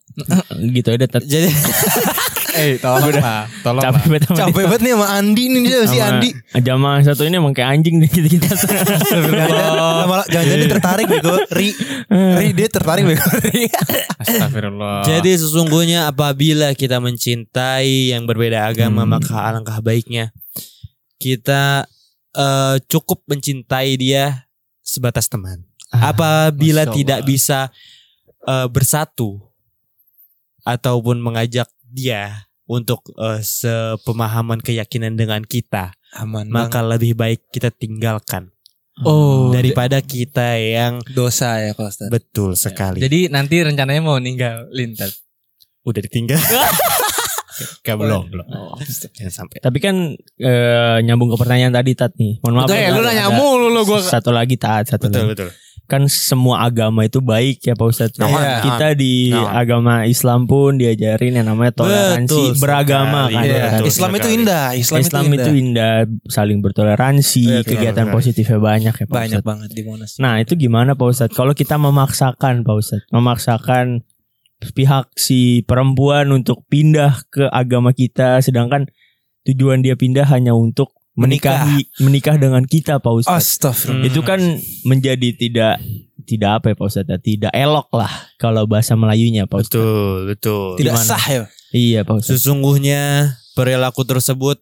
gitu 0.72 0.88
aja 0.88 1.06
tat. 1.06 1.20
Jadi 1.22 1.46
eh 2.54 2.76
tolong 2.76 3.08
lah, 3.14 3.48
tolong 3.60 3.80
Capek 3.80 3.96
lah. 3.96 4.06
banget 4.06 4.22
sama 4.22 4.34
dia. 4.34 4.42
Capek 4.44 4.64
banget 4.64 4.80
nih 4.80 4.92
sama 4.92 5.06
Andi 5.10 5.44
nih 5.46 5.60
dia 5.62 5.78
si 5.82 5.88
Sama 5.94 6.06
Andi 6.10 6.28
Jamaah 6.54 7.00
satu 7.02 7.22
ini 7.22 7.34
emang 7.34 7.50
kayak 7.50 7.68
anjing 7.70 7.96
nih 7.96 8.08
kita 8.08 8.28
kita. 8.28 8.48
Jangan-jangan 8.52 9.72
malah- 10.04 10.28
jangan-jangan 10.28 10.60
dia 10.60 10.70
tertarik 10.70 11.06
bego 11.06 11.34
Ri 11.50 11.68
Ri 12.10 12.48
dia 12.52 12.68
tertarik 12.68 13.04
bego 13.04 13.26
Ri 13.40 13.60
Astagfirullah. 14.22 15.02
Jadi 15.02 15.30
sesungguhnya 15.34 16.06
apabila 16.06 16.72
kita 16.72 16.98
mencintai 16.98 18.10
yang 18.10 18.24
berbeda 18.24 18.64
agama 18.64 19.02
Hmm. 19.02 19.12
maka 19.12 19.34
alangkah 19.42 19.78
baiknya 19.78 20.30
kita 21.16 21.88
eh, 22.32 22.76
cukup 22.86 23.24
mencintai 23.26 23.94
dia 23.94 24.44
sebatas 24.80 25.26
teman. 25.26 25.64
Apabila 25.90 26.84
Masya 26.84 26.94
tidak 26.94 27.18
Allah. 27.18 27.28
bisa 27.28 27.58
eh, 28.42 28.66
bersatu 28.66 29.40
ataupun 30.62 31.18
mengajak 31.18 31.66
dia 31.92 32.48
untuk 32.64 33.04
eh, 33.20 33.44
sepemahaman 33.44 34.64
keyakinan 34.64 35.14
dengan 35.14 35.44
kita, 35.44 35.92
Aman 36.16 36.48
maka 36.48 36.80
lebih 36.80 37.12
baik 37.12 37.52
kita 37.52 37.68
tinggalkan 37.68 38.48
oh, 39.04 39.52
daripada 39.52 40.00
kita 40.00 40.56
yang 40.56 41.04
Dosa 41.12 41.60
ya 41.60 41.76
Ustadz 41.76 42.08
betul 42.08 42.56
sekali. 42.56 43.00
Jadi 43.04 43.28
nanti 43.28 43.60
rencananya 43.60 44.00
mau 44.00 44.16
ninggalin 44.16 44.96
Tat. 44.96 45.12
udah 45.84 46.00
ditinggal. 46.00 46.40
Gak 47.84 48.00
belum, 48.00 48.32
belum. 48.32 48.46
Jangan 49.12 49.44
sampai. 49.44 49.60
Tapi 49.60 49.78
kan 49.78 50.16
eh, 50.40 50.96
nyambung 51.04 51.30
ke 51.30 51.36
pertanyaan 51.36 51.70
tadi 51.74 51.92
tat 51.92 52.16
nih. 52.16 52.40
Mohon 52.40 52.54
maaf. 52.56 52.66
Betul 52.66 52.78
ya, 52.80 52.88
ada- 52.88 52.96
lu 52.96 53.00
nanya 53.04 53.26
mulu 53.28 53.66
lu 53.68 53.80
gua. 53.84 54.00
Satu 54.00 54.30
lagi 54.32 54.56
tat, 54.56 54.88
satu 54.88 55.12
Betul, 55.12 55.20
lagi. 55.20 55.30
betul. 55.36 55.50
Kan 55.92 56.08
semua 56.08 56.64
agama 56.64 57.04
itu 57.04 57.20
baik 57.20 57.60
ya 57.60 57.76
Pak 57.76 57.84
Ustadz. 57.84 58.16
Nah, 58.16 58.24
Iya. 58.26 58.64
Kita 58.64 58.86
di 58.94 59.28
Nah. 59.28 59.52
agama 59.54 60.08
Islam 60.08 60.48
pun 60.48 60.74
diajarin 60.74 61.36
yang 61.36 61.44
namanya 61.44 61.76
toleransi 61.76 62.32
Betul 62.48 62.56
beragama 62.56 63.28
sekali. 63.28 63.36
kan. 63.36 63.44
Iya. 63.44 63.64
Betul 63.68 63.86
Islam 63.86 64.10
itu 64.14 64.28
indah 64.32 64.64
Islam, 64.72 64.98
Islam, 64.98 65.22
itu 65.22 65.32
itu 65.34 65.50
indah 65.52 65.60
indah, 65.62 65.94
saling 66.26 66.58
bertoleransi, 66.58 67.44
Betul 67.44 67.68
kegiatan 67.68 68.04
sekali. 68.06 68.16
positifnya 68.16 68.58
banyak 68.58 68.94
ya 68.94 69.04
Pak 69.04 69.12
Banyak 69.12 69.28
Ustadz. 69.36 69.44
banget 69.46 69.70
di 69.70 69.82
Monas 69.82 70.10
Nah 70.16 70.34
itu 70.38 70.52
gimana 70.54 70.90
Pak 70.92 71.06
Ustadz? 71.06 71.36
Kalau 71.36 71.52
kita 71.52 71.76
memaksakan 71.76 72.54
Pak 72.62 72.74
Ustadz, 72.74 73.06
memaksakan 73.10 74.00
pihak 74.70 75.12
si 75.12 75.40
perempuan 75.60 76.30
untuk 76.30 76.64
pindah 76.66 77.20
ke 77.28 77.50
agama 77.50 77.92
kita, 77.92 78.38
sedangkan 78.38 78.88
tujuan 79.42 79.82
dia 79.82 79.92
pindah 79.92 80.24
hanya 80.24 80.54
untuk 80.54 80.94
menikahi 81.12 81.88
menikah 82.00 82.40
dengan 82.40 82.64
kita 82.64 82.96
Pak 82.96 83.12
Ustadz. 83.12 83.36
Astagfirullah 83.60 84.08
Itu 84.08 84.20
kan 84.24 84.40
menjadi 84.88 85.36
tidak 85.36 85.76
tidak 86.24 86.50
apa 86.62 86.66
ya 86.72 86.76
Pak 86.78 86.86
Ustadz? 86.88 87.10
ya, 87.12 87.18
Tidak 87.20 87.52
elok 87.52 87.88
lah 87.92 88.12
kalau 88.40 88.64
bahasa 88.64 88.96
Melayunya 88.96 89.44
Pak 89.44 89.68
Ustadz. 89.68 89.76
Betul, 89.76 90.16
betul. 90.32 90.68
Tidak 90.80 90.94
Gimana? 90.96 91.08
sah 91.08 91.24
ya 91.28 91.42
Iya 91.72 92.00
Pak 92.04 92.16
Ustadz. 92.20 92.40
Sesungguhnya 92.40 93.02
perilaku 93.52 94.04
tersebut 94.08 94.60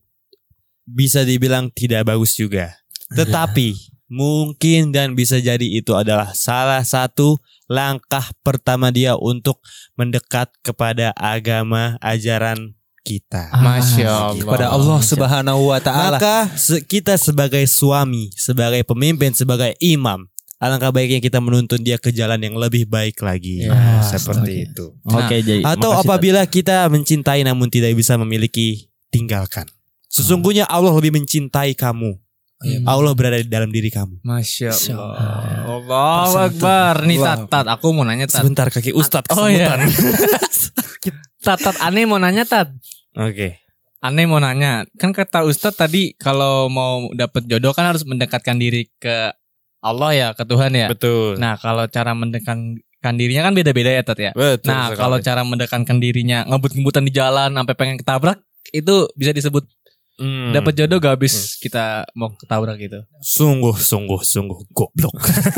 bisa 0.86 1.22
dibilang 1.22 1.70
tidak 1.70 2.06
bagus 2.06 2.34
juga. 2.34 2.74
Tetapi 3.14 3.74
mungkin 4.10 4.90
dan 4.90 5.14
bisa 5.14 5.38
jadi 5.38 5.62
itu 5.62 5.94
adalah 5.94 6.34
salah 6.34 6.82
satu 6.82 7.38
langkah 7.70 8.26
pertama 8.42 8.90
dia 8.90 9.14
untuk 9.14 9.62
mendekat 9.94 10.50
kepada 10.66 11.14
agama 11.14 11.94
ajaran 12.02 12.74
kita. 13.00 13.50
Masya 13.56 14.08
Allah. 14.08 14.36
Kepada 14.38 14.66
Allah 14.70 14.98
subhanahu 15.00 15.60
wa 15.72 15.80
ta'ala 15.80 16.18
Maka 16.20 16.36
se- 16.54 16.84
kita 16.84 17.16
sebagai 17.16 17.64
suami, 17.66 18.30
sebagai 18.36 18.84
pemimpin, 18.84 19.32
sebagai 19.32 19.74
imam, 19.80 20.28
alangkah 20.60 20.92
baiknya 20.92 21.24
kita 21.24 21.40
menuntun 21.40 21.80
dia 21.80 21.96
ke 21.96 22.12
jalan 22.12 22.38
yang 22.38 22.54
lebih 22.60 22.84
baik 22.84 23.16
lagi. 23.24 23.64
Ya, 23.64 24.04
seperti 24.04 24.52
oke. 24.52 24.66
itu. 24.70 24.86
Oke 25.08 25.36
jadi 25.40 25.64
Atau 25.64 25.96
apabila 25.96 26.44
kita 26.44 26.84
mencintai 26.92 27.40
namun 27.42 27.72
tidak 27.72 27.96
bisa 27.96 28.20
memiliki, 28.20 28.92
tinggalkan. 29.08 29.64
Sesungguhnya 30.10 30.66
Allah 30.68 30.92
lebih 30.92 31.16
mencintai 31.16 31.72
kamu. 31.72 32.18
Iya. 32.60 32.84
Allah 32.84 33.16
berada 33.16 33.40
di 33.40 33.48
dalam 33.48 33.72
diri 33.72 33.88
kamu. 33.88 34.20
Masya 34.20 34.68
Allah. 34.92 35.64
Allahu 35.64 36.34
Akbar. 36.44 37.08
Nih 37.08 37.16
tat, 37.16 37.48
tat. 37.48 37.64
Aku 37.72 37.96
mau 37.96 38.04
nanya 38.04 38.28
tat. 38.28 38.44
Sebentar 38.44 38.68
kaki 38.68 38.92
Ustadz 38.92 39.32
Oh 39.32 39.48
iya. 39.48 39.80
Tat, 41.40 41.58
tat. 41.60 41.76
Aneh 41.80 42.04
mau 42.04 42.20
nanya 42.20 42.44
tat. 42.44 42.68
Oke. 43.16 43.60
Aneh 44.04 44.28
mau 44.28 44.40
nanya. 44.40 44.84
Kan 45.00 45.16
kata 45.16 45.44
Ustadz 45.48 45.80
tadi 45.80 46.12
kalau 46.20 46.68
mau 46.68 47.08
dapet 47.16 47.48
jodoh 47.48 47.72
kan 47.72 47.88
harus 47.88 48.04
mendekatkan 48.04 48.60
diri 48.60 48.88
ke 49.00 49.32
Allah 49.80 50.10
ya, 50.12 50.28
ke 50.36 50.44
Tuhan 50.44 50.72
ya. 50.76 50.88
Betul. 50.92 51.40
Nah 51.40 51.56
kalau 51.56 51.88
cara 51.88 52.12
mendekatkan 52.12 53.14
dirinya 53.16 53.48
kan 53.48 53.56
beda-beda 53.56 53.90
ya 53.92 54.02
tat 54.04 54.20
ya. 54.20 54.32
Betul. 54.36 54.68
Nah 54.68 54.92
sekali. 54.92 55.00
kalau 55.00 55.18
cara 55.24 55.42
mendekatkan 55.44 55.96
dirinya 55.96 56.44
ngebut-ngebutan 56.44 57.04
di 57.08 57.12
jalan 57.12 57.50
sampai 57.56 57.74
pengen 57.76 57.96
ketabrak 57.96 58.38
itu 58.76 59.08
bisa 59.16 59.32
disebut 59.32 59.64
Hmm. 60.20 60.52
dapat 60.52 60.76
jodoh 60.76 61.00
gak 61.00 61.16
habis 61.16 61.56
kita 61.56 62.04
mau 62.12 62.28
ketabrak 62.36 62.76
gitu. 62.76 63.00
sungguh 63.24 63.72
sungguh 63.72 64.20
sungguh 64.20 64.68
goblok. 64.76 65.16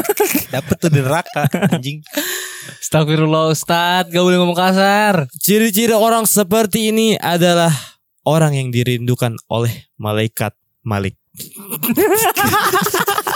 Dapet 0.54 0.76
tuh 0.78 0.90
di 0.92 1.02
neraka 1.02 1.50
anjing. 1.50 1.98
Astagfirullah 2.82 3.50
Ustaz, 3.50 4.06
gak 4.06 4.22
boleh 4.22 4.38
ngomong 4.38 4.54
kasar. 4.54 5.26
Ciri-ciri 5.42 5.98
orang 5.98 6.30
seperti 6.30 6.94
ini 6.94 7.18
adalah 7.18 7.74
orang 8.22 8.54
yang 8.54 8.68
dirindukan 8.70 9.34
oleh 9.50 9.90
malaikat 9.98 10.54
Malik. 10.86 11.18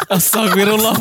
Astagfirullah. 0.06 0.94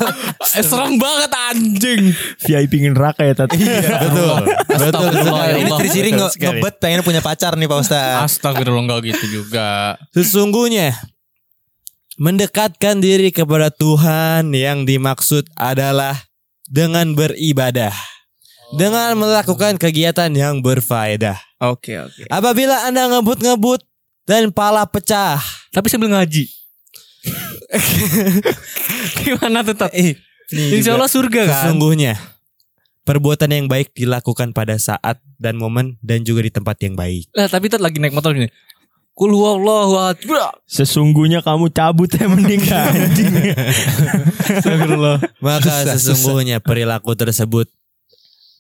Eh, 0.55 0.63
serem 0.63 0.95
banget 0.95 1.31
anjing. 1.31 2.01
VIP 2.41 2.87
neraka 2.87 3.21
ya 3.21 3.35
tadi. 3.35 3.59
Betul. 3.59 4.35
Betul 4.65 5.03
Astagfirullah, 5.05 5.43
sekali. 5.45 5.51
ya 5.51 5.57
Ini 5.59 5.71
ciri-ciri 5.75 6.09
Betul 6.11 6.21
nge- 6.23 6.35
ngebet 6.39 6.75
pengen 6.79 7.01
punya 7.03 7.21
pacar 7.21 7.53
nih 7.55 7.67
Pak 7.67 7.79
Ustaz. 7.79 8.15
Astagfirullah 8.25 8.81
enggak 8.81 8.99
gitu 9.05 9.43
juga. 9.43 9.99
Sesungguhnya 10.11 10.95
mendekatkan 12.15 13.03
diri 13.03 13.29
kepada 13.29 13.67
Tuhan 13.69 14.55
yang 14.55 14.87
dimaksud 14.87 15.51
adalah 15.53 16.15
dengan 16.65 17.11
beribadah. 17.11 17.93
Dengan 18.75 19.13
melakukan 19.15 19.77
kegiatan 19.77 20.31
yang 20.31 20.59
berfaedah. 20.59 21.37
Oke, 21.61 22.01
oke. 22.01 22.25
Apabila 22.27 22.89
Anda 22.89 23.07
ngebut-ngebut 23.07 23.85
dan 24.25 24.49
pala 24.49 24.89
pecah, 24.89 25.37
Tapi 25.69 25.85
sambil 25.85 26.09
ngaji. 26.09 26.49
Gimana 29.21 29.61
tuh 29.61 29.75
Tat? 29.75 29.91
Eh, 29.93 30.15
Insya 30.51 30.93
Allah 30.93 31.09
surga 31.09 31.41
kan? 31.45 31.53
sesungguhnya 31.65 32.13
perbuatan 33.01 33.49
yang 33.49 33.65
baik 33.65 33.93
dilakukan 33.93 34.49
pada 34.51 34.77
saat 34.77 35.17
dan 35.37 35.57
momen 35.57 35.97
dan 36.01 36.21
juga 36.21 36.41
di 36.41 36.51
tempat 36.53 36.77
yang 36.81 36.93
baik. 36.93 37.29
Lah 37.33 37.45
tapi 37.45 37.69
Tat 37.69 37.81
lagi 37.81 37.97
naik 37.97 38.13
motor 38.13 38.33
gini. 38.33 38.49
Kul 39.15 39.31
huwallahu. 39.31 40.11
Sesungguhnya 40.67 41.39
kamu 41.39 41.71
cabut 41.71 42.11
ya 42.11 42.27
mending 42.27 42.67
anjing. 42.75 43.31
Astagfirullah. 44.43 45.23
Maka 45.39 45.95
sesungguhnya 45.95 46.59
perilaku 46.59 47.15
tersebut 47.15 47.71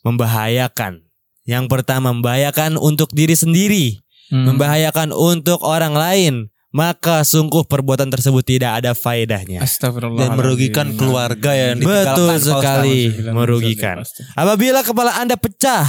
membahayakan. 0.01 1.03
Yang 1.45 1.65
pertama 1.69 2.09
membahayakan 2.09 2.79
untuk 2.79 3.11
diri 3.11 3.35
sendiri, 3.35 3.85
Hmm. 4.25 4.49
membahayakan 4.49 5.13
untuk 5.13 5.61
orang 5.61 5.93
lain. 5.93 6.49
Maka 6.75 7.23
sungguh 7.23 7.63
perbuatan 7.63 8.11
tersebut 8.11 8.43
tidak 8.43 8.83
ada 8.83 8.91
faedahnya. 8.91 9.63
Astagfirullah. 9.63 10.19
dan 10.19 10.29
merugikan 10.35 10.91
keluarga 10.91 11.55
yang 11.55 11.79
Betul 11.79 11.87
ditinggalkan 11.87 12.35
Ustaz. 12.35 12.51
sekali 12.51 12.99
merugikan. 13.31 13.95
Apabila 14.35 14.83
kepala 14.83 15.15
Anda 15.15 15.39
pecah, 15.39 15.87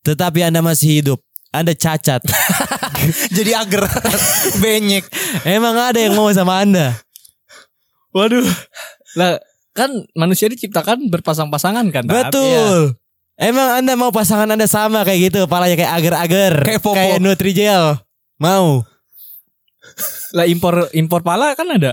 tetapi 0.00 0.46
Anda 0.46 0.62
masih 0.62 1.02
hidup, 1.02 1.18
Anda 1.50 1.74
cacat. 1.74 2.22
Jadi 3.36 3.50
ager 3.50 3.82
benyek. 4.62 5.02
Emang 5.42 5.74
ada 5.74 5.98
yang 5.98 6.14
mau 6.14 6.30
sama 6.30 6.62
Anda? 6.62 6.94
Waduh. 8.10 8.46
Lah 9.18 9.42
kan 9.72 9.90
manusia 10.14 10.46
diciptakan 10.46 11.10
berpasang-pasangan 11.10 11.90
kan? 11.90 12.06
Betul. 12.06 12.94
Emang 13.34 13.82
Anda 13.82 13.98
mau 13.98 14.12
pasangan 14.12 14.46
Anda 14.46 14.68
sama 14.68 15.02
kayak 15.02 15.32
gitu, 15.32 15.38
kepalanya 15.48 15.74
kayak 15.74 15.92
agar-agar, 15.96 16.52
Kayak 16.60 16.82
Popo. 16.84 16.94
kayak 16.94 17.18
Nutrijel. 17.18 17.98
Mau? 18.36 18.84
Lah 20.32 20.44
impor 20.44 20.88
impor 20.92 21.20
pala 21.20 21.52
kan 21.52 21.66
ada. 21.68 21.92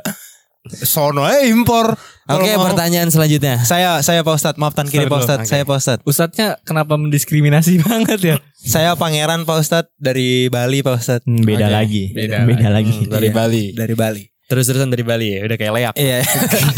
Sono 0.68 1.24
eh 1.24 1.48
impor. 1.48 1.96
Oke, 2.28 2.52
mau- 2.54 2.68
pertanyaan 2.68 3.08
selanjutnya. 3.08 3.64
Saya 3.64 4.04
saya 4.04 4.20
Pak 4.20 4.36
Ustadz, 4.36 4.60
maaf 4.60 4.76
tan 4.76 4.84
kiri 4.86 5.08
Pak 5.08 5.24
Ustadz. 5.24 5.44
Oke. 5.44 5.50
Saya 5.50 5.64
Pak 5.64 5.78
Ustadz. 5.78 6.04
Ustadznya 6.04 6.48
kenapa 6.62 7.00
mendiskriminasi 7.00 7.80
banget 7.88 8.20
ya? 8.20 8.36
Saya 8.54 8.92
pangeran 8.94 9.42
Pak 9.42 9.58
Ustadz 9.58 9.92
dari 9.96 10.48
Bali 10.48 10.84
Pak 10.84 11.00
Ustadz. 11.00 11.24
Hmm, 11.24 11.40
beda 11.42 11.68
Oke. 11.68 11.74
lagi. 11.74 12.04
Beda 12.12 12.44
Beda, 12.50 12.68
lagi. 12.68 13.08
Dari 13.08 13.30
Iya. 13.30 13.34
Bali. 13.34 13.64
Dari 13.72 13.96
Bali. 13.96 14.24
Terus-terusan 14.48 14.88
dari 14.88 15.04
Bali 15.04 15.28
ya, 15.30 15.44
udah 15.44 15.56
kayak 15.56 15.74
leak. 15.74 15.94
Iya. 15.96 16.18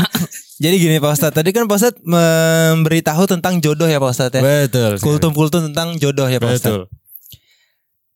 Jadi 0.63 0.75
gini 0.77 0.95
Pak 0.97 1.11
Ustadz, 1.11 1.33
tadi 1.33 1.49
kan 1.49 1.65
Pak 1.65 1.77
Ustadz 1.77 2.01
memberitahu 2.03 3.25
tentang 3.25 3.57
jodoh 3.57 3.85
ya 3.85 3.97
Pak 3.97 4.11
Ustadz 4.11 4.37
ya. 4.37 4.41
Betul. 4.43 5.01
Kultum-kultum 5.01 5.65
tentang 5.65 5.97
jodoh 5.97 6.25
ya 6.25 6.37
Pak 6.37 6.51
Ustadz. 6.51 6.77
Betul. 6.77 6.93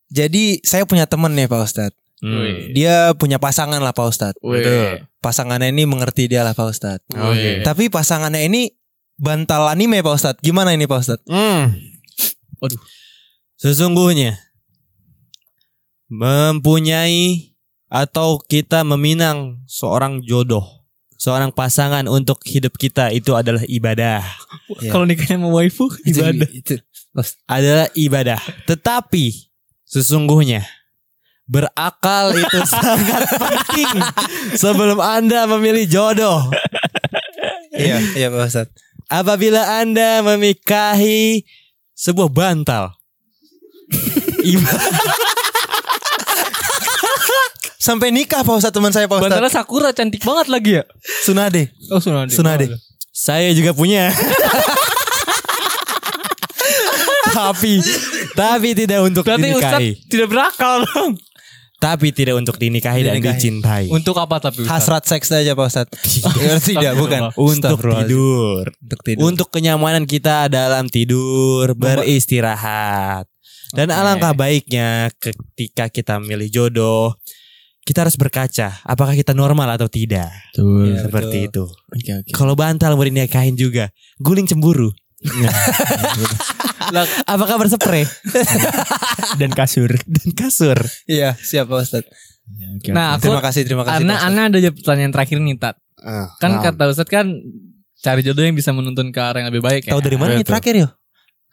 Jadi 0.09 0.62
saya 0.62 0.85
punya 0.85 1.05
temen 1.05 1.33
nih 1.33 1.47
Pak 1.47 1.62
Ustadz. 1.63 1.97
Hmm. 2.23 2.71
Dia 2.71 3.11
punya 3.19 3.35
pasangan 3.35 3.83
lah 3.83 3.91
Pak 3.91 4.07
Ustadz. 4.07 4.39
Betul. 4.39 5.03
Pasangannya 5.19 5.75
ini 5.75 5.83
mengerti 5.83 6.31
dia 6.31 6.47
lah 6.47 6.55
Pak 6.55 6.67
Ustadz. 6.71 7.11
Oke. 7.11 7.67
Tapi 7.67 7.91
pasangannya 7.91 8.47
ini 8.47 8.71
bantal 9.19 9.67
anime 9.67 9.99
Pak 9.99 10.15
Ustadz. 10.15 10.39
Gimana 10.39 10.71
ini 10.71 10.87
Pak 10.87 11.03
Ustadz? 11.03 11.27
Hmm. 11.27 11.75
Waduh. 12.63 12.79
Sesungguhnya 13.59 14.39
mempunyai 16.07 17.51
atau 17.91 18.39
kita 18.39 18.87
meminang 18.87 19.61
seorang 19.67 20.23
jodoh, 20.23 20.87
seorang 21.19 21.51
pasangan 21.51 22.07
untuk 22.07 22.39
hidup 22.47 22.79
kita 22.79 23.11
itu 23.11 23.35
adalah 23.35 23.67
ibadah. 23.67 24.23
Iya. 24.79 24.95
Kalau 24.95 25.03
nikahnya 25.03 25.43
sama 25.43 25.51
waifu 25.51 25.91
ibadah. 26.07 26.49
Itu, 26.49 26.79
Adalah 27.45 27.93
ibadah. 27.93 28.41
Tetapi 28.65 29.53
sesungguhnya 29.85 30.65
berakal 31.43 32.31
itu 32.31 32.59
sangat 32.73 33.27
penting 33.35 33.91
sebelum 34.55 35.00
Anda 35.00 35.43
memilih 35.47 35.85
jodoh. 35.88 36.47
iya, 37.75 38.00
iya 38.15 38.27
Pak 38.31 38.47
Ustadz. 38.47 38.71
Apabila 39.12 39.83
Anda 39.83 40.23
memikahi 40.23 41.43
sebuah 41.93 42.31
bantal. 42.31 42.95
Sampai 47.83 48.15
nikah 48.15 48.47
Pak 48.47 48.63
Ustadz 48.63 48.75
teman 48.75 48.95
saya 48.95 49.12
Pak 49.12 49.19
Ustadz. 49.19 49.35
Bantalnya 49.35 49.51
Sakura 49.51 49.91
cantik 49.91 50.23
banget 50.23 50.47
lagi 50.47 50.71
ya. 50.79 50.83
Sunade. 51.27 51.67
Oh 51.91 52.00
Sunade. 52.00 52.31
Sunade. 52.31 52.65
Saya 53.12 53.51
juga 53.51 53.75
punya. 53.75 54.07
tapi 57.33 57.81
tapi 58.38 58.69
tidak 58.77 59.00
untuk 59.03 59.27
Berarti 59.27 59.51
dinikahi. 59.51 59.89
Ustadz 60.00 60.07
tidak 60.07 60.27
berakal 60.31 60.88
dong. 60.88 61.19
Tapi 61.83 62.15
tidak 62.15 62.39
untuk 62.39 62.55
dinikahi 62.55 63.03
dan 63.03 63.19
Dinikahi. 63.19 63.35
dicintai. 63.35 63.83
Untuk 63.91 64.15
apa 64.15 64.39
tapi 64.39 64.63
Ustadz? 64.63 64.71
Hasrat 64.71 65.03
seks 65.03 65.27
aja 65.35 65.51
Pak 65.51 65.67
Ustadz. 65.67 65.91
Ya, 66.39 66.55
tidak, 66.71 66.93
bukan. 66.95 67.21
untuk 67.35 67.75
tidur. 67.75 68.63
Untuk 68.79 68.99
tidur. 69.03 69.21
Untuk 69.27 69.47
kenyamanan 69.51 70.07
kita 70.07 70.47
dalam 70.47 70.87
tidur, 70.87 71.75
beristirahat. 71.75 73.27
Dan 73.75 73.91
Oke. 73.91 73.99
alangkah 73.99 74.31
baiknya 74.31 75.11
ketika 75.19 75.91
kita 75.91 76.23
memilih 76.23 76.47
jodoh, 76.47 77.19
kita 77.83 78.07
harus 78.07 78.15
berkaca 78.15 78.79
apakah 78.87 79.11
kita 79.11 79.35
normal 79.35 79.67
atau 79.75 79.91
tidak. 79.91 80.31
Betul. 80.55 80.87
Iya, 80.87 81.03
Seperti 81.03 81.37
betul. 81.49 81.51
itu. 81.51 81.63
Oke, 81.91 82.11
oke. 82.23 82.29
Kalau 82.31 82.53
bantal 82.55 82.95
mau 82.95 83.03
dinikahin 83.03 83.59
juga, 83.59 83.91
guling 84.23 84.47
cemburu. 84.47 84.87
Lah, 86.91 87.05
Apakah 87.23 87.55
berspray 87.55 88.03
Dan 89.39 89.51
kasur. 89.51 89.93
dan 89.93 90.29
kasur? 90.33 90.77
Iya, 91.05 91.37
siap 91.37 91.67
Pak 91.67 91.79
Ustadz. 91.79 92.09
Nah, 92.89 93.15
aku 93.15 93.29
Terima 93.29 93.39
kasih, 93.39 93.61
terima 93.63 93.83
kasih. 93.83 94.03
Ustadz. 94.03 94.25
Ana 94.25 94.41
ada 94.49 94.57
pertanyaan 94.73 95.11
terakhir 95.11 95.37
nih 95.39 95.55
Tat. 95.55 95.75
Kan 96.37 96.51
Nah. 96.57 96.61
kata 96.61 96.83
Ustadz 96.91 97.07
kan 97.07 97.27
cari 97.95 98.19
jodoh 98.19 98.43
yang 98.43 98.51
bisa 98.51 98.69
menuntun 98.69 99.09
ke 99.09 99.19
arah 99.19 99.39
yang 99.39 99.47
lebih 99.47 99.63
baik 99.63 99.87
ya. 99.87 99.95
Tahu 99.95 100.01
dari 100.03 100.17
mana 100.19 100.35
nih 100.35 100.43
terakhir 100.43 100.75
yo? 100.75 100.89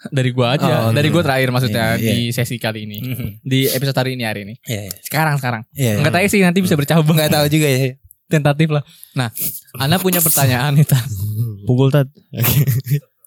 Dari 0.00 0.32
gua 0.32 0.56
aja, 0.56 0.88
Oh, 0.88 0.96
dari 0.96 1.06
iya. 1.06 1.14
gua 1.14 1.22
terakhir 1.22 1.48
maksudnya 1.52 1.84
Iya, 1.94 2.00
iya. 2.00 2.12
di 2.16 2.32
sesi 2.32 2.56
kali 2.56 2.88
ini. 2.88 2.98
Di 3.38 3.68
episode 3.68 3.94
hari 3.94 4.16
ini 4.16 4.24
hari 4.24 4.48
ini. 4.48 4.56
Iya, 4.64 4.88
iya. 4.88 4.94
Sekarang 5.04 5.36
sekarang. 5.36 5.62
Iya. 5.70 6.00
Enggak 6.00 6.12
tahu 6.16 6.24
sih 6.26 6.40
nanti 6.40 6.58
bisa 6.58 6.72
bercabung. 6.72 7.12
Enggak 7.14 7.30
tahu 7.30 7.46
juga 7.46 7.68
ya. 7.68 7.94
Tentatif 8.26 8.70
lah. 8.70 8.80
Nah, 9.12 9.28
Ana 9.76 10.00
punya 10.00 10.18
pertanyaan 10.18 10.72
nih 10.72 10.88
Tat. 10.88 11.04
Pukul 11.68 11.92
tat. 11.92 12.08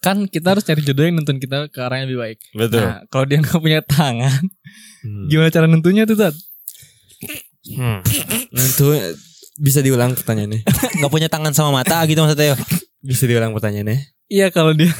Kan 0.04 0.28
kita 0.28 0.52
harus 0.52 0.60
cari 0.62 0.84
jodoh 0.84 1.00
yang 1.02 1.16
nuntun 1.16 1.40
kita 1.40 1.72
ke 1.72 1.80
arah 1.80 2.04
yang 2.04 2.12
lebih 2.12 2.20
baik. 2.20 2.38
Betul. 2.52 2.84
Nah, 2.84 3.00
kalau 3.08 3.24
dia 3.24 3.40
nggak 3.40 3.56
punya 3.56 3.80
tangan, 3.80 4.42
Hmm. 5.00 5.28
gimana 5.28 5.48
cara 5.48 5.64
nentunya 5.64 6.04
tuh 6.04 6.16
Tat? 6.16 6.36
Hmm. 7.72 8.00
Nentu 8.52 8.92
bisa 9.56 9.80
diulang 9.80 10.12
pertanyaannya. 10.12 10.60
Enggak 11.00 11.08
punya 11.10 11.28
tangan 11.28 11.52
sama 11.52 11.72
mata 11.72 12.04
gitu 12.04 12.20
maksudnya. 12.20 12.56
Bisa 13.00 13.24
diulang 13.24 13.56
pertanyaannya. 13.56 14.12
Iya 14.28 14.52
kalau 14.52 14.76
dia 14.76 14.92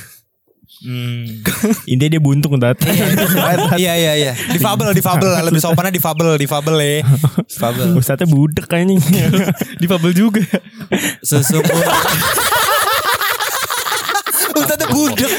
Hmm. 0.84 1.40
Intinya 1.88 2.12
dia 2.12 2.20
buntung 2.20 2.60
tat. 2.60 2.76
Iya 3.80 3.94
iya 3.96 4.12
iya. 4.20 4.32
Difabel, 4.52 4.92
difabel. 4.92 5.32
Lebih 5.48 5.62
sopannya 5.62 5.88
difabel, 5.88 6.36
difabel 6.36 6.76
ya. 6.76 7.00
Difabel. 7.40 7.96
Ustadznya 7.96 8.28
budek 8.28 8.68
kayaknya. 8.68 9.00
Difabel 9.80 10.12
juga. 10.12 10.44
Sesungguhnya 11.24 11.88
Ustaznya 14.54 14.86
budek. 14.88 15.32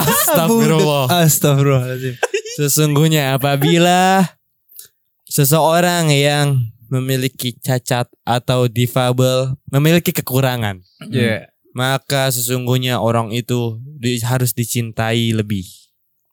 Astagfirullah. 0.00 1.04
Astagfirullahaladzim. 1.08 2.14
Sesungguhnya 2.56 3.34
apabila 3.34 4.26
seseorang 5.26 6.10
yang 6.10 6.68
memiliki 6.90 7.54
cacat 7.54 8.10
atau 8.26 8.66
difabel 8.66 9.54
memiliki 9.70 10.10
kekurangan, 10.10 10.82
Iya. 11.06 11.54
maka 11.70 12.34
sesungguhnya 12.34 12.98
orang 12.98 13.30
itu 13.30 13.78
di- 13.78 14.18
harus 14.20 14.50
dicintai 14.50 15.30
lebih. 15.30 15.62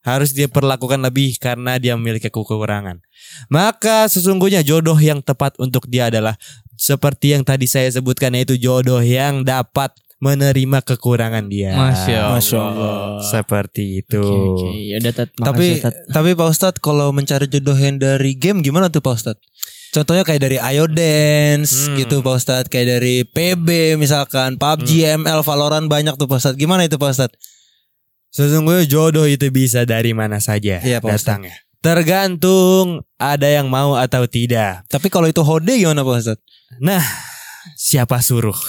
Harus 0.01 0.31
dia 0.31 0.47
perlakukan 0.47 1.03
lebih 1.03 1.35
karena 1.37 1.75
dia 1.77 1.93
memiliki 1.99 2.31
kekurangan. 2.31 3.03
Maka 3.51 4.07
sesungguhnya 4.07 4.63
jodoh 4.63 4.95
yang 4.97 5.19
tepat 5.19 5.53
untuk 5.59 5.83
dia 5.85 6.07
adalah 6.07 6.39
seperti 6.79 7.35
yang 7.35 7.43
tadi 7.43 7.67
saya 7.67 7.91
sebutkan 7.91 8.31
yaitu 8.33 8.55
jodoh 8.55 9.03
yang 9.03 9.43
dapat 9.43 9.91
menerima 10.17 10.79
kekurangan 10.81 11.45
dia. 11.45 11.73
Masya 11.73 12.17
Allah. 12.17 12.33
Masya 12.35 12.57
Allah. 12.59 12.95
Seperti 13.21 14.01
itu. 14.01 14.23
ya 14.89 14.97
udah 14.97 15.13
tat. 15.13 15.29
Tapi 15.31 15.77
tapi 16.07 16.29
Pak 16.33 16.47
Ustadz 16.47 16.81
kalau 16.81 17.09
mencari 17.11 17.45
jodoh 17.45 17.73
yang 17.73 17.97
dari 17.97 18.33
game 18.33 18.59
gimana 18.59 18.89
tuh 18.89 18.99
Pak 18.99 19.13
Ustadz? 19.13 19.43
Contohnya 19.87 20.21
kayak 20.21 20.41
dari 20.41 20.57
Ayo 20.59 20.83
Dance 20.85 21.87
Hmm. 21.87 21.95
gitu 21.95 22.19
Pak 22.19 22.35
Ustadz 22.35 22.67
Kayak 22.67 22.99
dari 22.99 23.23
PB 23.23 23.95
misalkan 23.95 24.59
PUBG, 24.59 25.15
ML, 25.15 25.41
Valorant 25.41 25.87
banyak 25.87 26.19
tuh 26.19 26.27
Pak 26.27 26.37
Ustadz 26.37 26.59
Gimana 26.59 26.83
itu 26.83 26.99
Pak 26.99 27.07
Ustadz? 27.07 27.39
Sesungguhnya 28.27 28.83
jodoh 28.83 29.23
itu 29.23 29.47
bisa 29.47 29.87
dari 29.87 30.11
mana 30.11 30.43
saja 30.43 30.83
Iya, 30.83 30.99
Pak 30.99 31.07
Ustadz. 31.07 31.23
datangnya. 31.23 31.55
Tergantung 31.79 33.05
ada 33.15 33.47
yang 33.47 33.71
mau 33.71 33.95
atau 33.95 34.27
tidak. 34.27 34.83
Tapi 34.87 35.07
kalau 35.07 35.25
itu 35.25 35.39
Hode 35.39 35.71
gimana 35.71 36.03
Pak 36.03 36.15
Ustadz? 36.19 36.43
Nah, 36.83 36.99
siapa 37.75 38.23
suruh? 38.23 38.55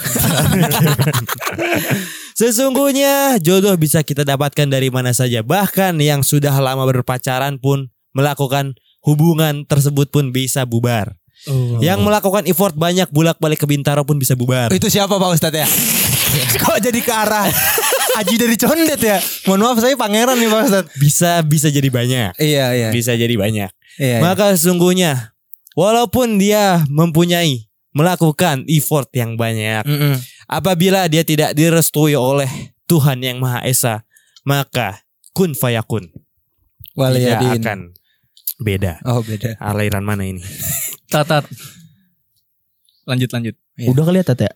Sesungguhnya 2.38 3.42
jodoh 3.42 3.74
bisa 3.74 4.06
kita 4.06 4.22
dapatkan 4.22 4.70
dari 4.70 4.94
mana 4.94 5.10
saja. 5.10 5.42
Bahkan 5.42 5.98
yang 5.98 6.22
sudah 6.22 6.54
lama 6.58 6.86
berpacaran 6.86 7.58
pun 7.58 7.90
melakukan 8.14 8.78
hubungan 9.02 9.66
tersebut 9.66 10.10
pun 10.10 10.30
bisa 10.30 10.62
bubar. 10.62 11.18
Yang 11.78 12.02
melakukan 12.02 12.50
effort 12.50 12.74
banyak 12.74 13.06
bulak-balik 13.14 13.62
ke 13.62 13.66
Bintaro 13.70 14.02
pun 14.02 14.18
bisa 14.18 14.34
bubar. 14.34 14.74
Itu 14.74 14.90
siapa 14.90 15.18
Pak 15.18 15.30
Ustadz 15.38 15.58
ya? 15.62 15.68
Kok 16.62 16.78
jadi 16.82 17.00
ke 17.00 17.12
arah 17.14 17.46
Aji 18.18 18.34
dari 18.34 18.58
Condet 18.58 18.98
ya? 18.98 19.22
Mohon 19.46 19.70
maaf 19.70 19.78
saya 19.78 19.94
pangeran 19.94 20.36
nih 20.36 20.50
Pak 20.50 20.62
Ustadz 20.66 20.90
Bisa 20.98 21.30
bisa 21.46 21.70
jadi 21.70 21.88
banyak. 21.88 22.34
Iya 22.42 22.66
iya 22.74 22.88
Bisa 22.90 23.14
jadi 23.14 23.30
banyak. 23.38 23.70
iya, 24.02 24.18
iya. 24.18 24.20
Maka 24.20 24.50
sesungguhnya 24.58 25.30
walaupun 25.78 26.42
dia 26.42 26.82
mempunyai 26.90 27.67
melakukan 27.98 28.62
effort 28.70 29.10
yang 29.10 29.34
banyak, 29.34 29.82
Mm-mm. 29.82 30.14
apabila 30.46 31.10
dia 31.10 31.26
tidak 31.26 31.58
direstui 31.58 32.14
oleh 32.14 32.46
Tuhan 32.86 33.18
yang 33.18 33.42
Maha 33.42 33.66
Esa, 33.66 34.06
maka 34.46 35.02
kun 35.34 35.58
fayakun. 35.58 36.06
Tidak 36.08 36.94
Waliyadin 36.98 37.62
akan 37.62 37.78
beda. 38.58 38.98
Oh 39.06 39.22
beda 39.22 39.54
Aliran 39.62 40.02
mana 40.02 40.26
ini? 40.26 40.42
Tatat. 41.06 41.46
Lanjut 43.06 43.30
lanjut. 43.30 43.54
Iya. 43.78 43.86
Udah 43.94 44.02
kali 44.02 44.18
ya 44.18 44.24
tat 44.26 44.40
ya? 44.42 44.52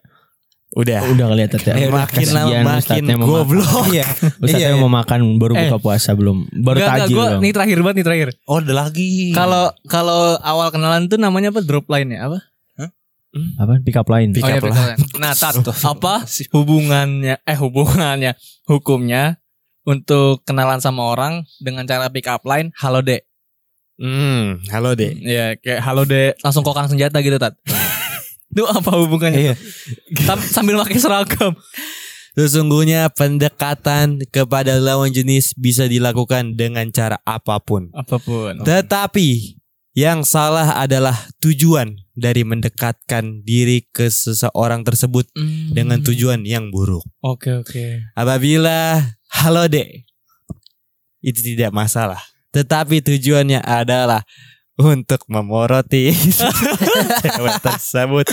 Udah. 0.74 1.07
Udah 1.07 1.26
kali 1.31 1.40
ya 1.46 1.48
tat 1.55 1.64
ya? 1.70 1.74
Eh, 1.78 1.87
udah. 1.87 2.02
makin 2.02 2.26
lama 2.35 2.59
makin 2.76 3.02
goblok. 3.22 3.85
Iya 3.94 4.07
Ustadznya 4.42 4.74
Iya, 4.74 4.81
mau 4.83 4.90
makan 4.90 5.38
baru 5.38 5.55
buka 5.55 5.78
puasa 5.78 6.11
belum? 6.18 6.50
Baru 6.50 6.83
tajil 6.83 7.14
gua 7.14 7.38
nih 7.38 7.52
terakhir 7.55 7.78
banget 7.78 7.96
nih 8.02 8.07
terakhir. 8.11 8.28
Oh 8.50 8.59
ada 8.59 8.74
lagi 8.74 9.31
Kalau 9.31 9.70
kalau 9.87 10.35
awal 10.42 10.74
kenalan 10.74 11.07
tuh 11.07 11.22
namanya 11.22 11.55
apa? 11.55 11.62
Drop 11.62 11.87
line 11.87 12.18
ya? 12.18 12.26
Apa? 12.26 12.42
Apa? 13.33 13.81
Pick 13.81 13.97
up 13.97 14.09
line. 14.12 14.31
Pick 14.37 14.45
oh, 14.45 14.49
up 14.49 14.55
ya, 14.55 14.61
pick 14.61 14.77
up 14.77 14.88
line. 14.92 15.01
Nah, 15.16 15.33
tat, 15.33 15.57
apa 15.92 16.14
hubungannya 16.53 17.40
eh 17.49 17.57
hubungannya 17.57 18.37
hukumnya 18.68 19.40
untuk 19.88 20.45
kenalan 20.45 20.79
sama 20.79 21.09
orang 21.09 21.42
dengan 21.59 21.88
cara 21.88 22.12
pick 22.12 22.29
up 22.29 22.45
line 22.45 22.71
halo 22.77 23.01
dek. 23.01 23.25
Hmm, 23.97 24.61
halo 24.68 24.92
deh. 24.92 25.16
Ya, 25.21 25.57
kayak 25.57 25.81
halo 25.81 26.03
dek, 26.05 26.37
langsung 26.42 26.66
kokang 26.66 26.90
senjata 26.90 27.23
gitu, 27.23 27.38
Tat. 27.38 27.55
Itu 28.53 28.68
apa 28.68 29.01
hubungannya? 29.01 29.53
Iya. 29.53 29.55
Sam- 30.29 30.45
Sambil 30.45 30.77
pakai 30.77 31.01
seragam. 31.01 31.57
Sesungguhnya 32.33 33.12
pendekatan 33.12 34.25
kepada 34.33 34.81
lawan 34.81 35.12
jenis 35.12 35.53
bisa 35.53 35.85
dilakukan 35.85 36.57
dengan 36.57 36.88
cara 36.88 37.21
apa 37.29 37.61
pun. 37.61 37.92
Apa 37.92 38.16
pun. 38.16 38.64
Tetapi 38.64 39.61
yang 39.92 40.24
salah 40.24 40.81
adalah 40.81 41.12
tujuan 41.38 42.00
dari 42.12 42.44
mendekatkan 42.44 43.44
diri 43.44 43.85
ke 43.88 44.09
seseorang 44.09 44.85
tersebut 44.85 45.28
Hmm. 45.37 45.72
dengan 45.72 46.00
tujuan 46.00 46.44
yang 46.44 46.72
buruk. 46.72 47.05
Oke, 47.20 47.52
oke. 47.52 48.00
Apabila 48.12 49.00
halo 49.33 49.68
dek 49.68 50.09
itu 51.20 51.40
tidak 51.44 51.72
masalah. 51.72 52.20
Tetapi 52.52 53.00
tujuannya 53.00 53.61
adalah 53.61 54.24
untuk 54.76 55.24
memoroti 55.28 56.12
cewek 57.22 57.61
tersebut 57.61 58.26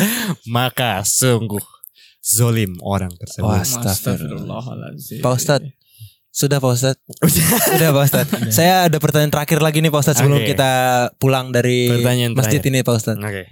maka 0.47 1.03
sungguh 1.03 1.61
zolim 2.19 2.75
orang 2.79 3.11
tersebut. 3.15 3.47
Astagfirullah. 3.63 4.59
Astagfirullahaladzim. 4.63 5.19
Pak 5.23 5.33
Ustadz 5.35 5.67
Sudah 6.39 6.63
Pak 6.63 6.71
Ustadz 6.71 7.03
Udah 7.75 7.89
Pak 7.91 8.03
Ustadz 8.07 8.31
Saya 8.55 8.87
ada 8.87 8.95
pertanyaan 8.95 9.27
terakhir 9.27 9.59
lagi 9.59 9.83
nih 9.83 9.91
Pak 9.91 9.99
Ustadz 9.99 10.23
Sebelum 10.23 10.39
Oke. 10.39 10.55
kita 10.55 10.71
pulang 11.19 11.51
dari 11.51 11.91
Pertanyaan 11.91 12.31
masjid 12.31 12.63
terakhir. 12.63 12.79
ini 12.79 12.87
Pak 12.87 12.95
Ustadz 12.95 13.19
Oke. 13.19 13.43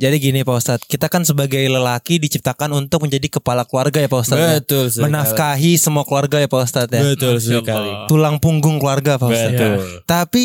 Jadi 0.00 0.16
gini 0.16 0.40
Pak 0.40 0.56
Ustadz 0.56 0.88
Kita 0.88 1.12
kan 1.12 1.28
sebagai 1.28 1.60
lelaki 1.60 2.16
diciptakan 2.16 2.72
untuk 2.72 3.04
menjadi 3.04 3.28
kepala 3.28 3.68
keluarga 3.68 4.00
ya 4.00 4.08
Pak 4.08 4.20
Ustadz 4.24 4.40
ya? 4.40 4.50
Betul 4.56 4.84
sekali. 4.88 5.04
Menafkahi 5.04 5.72
semua 5.76 6.04
keluarga 6.08 6.40
ya 6.40 6.48
Pak 6.48 6.62
Ustadz 6.64 6.92
ya 6.96 7.02
Betul 7.04 7.34
sekali. 7.36 7.90
Tulang 8.08 8.40
punggung 8.40 8.80
keluarga 8.80 9.20
Pak 9.20 9.28
Ustadz 9.28 9.52
Betul. 9.52 9.72
Tapi 10.08 10.44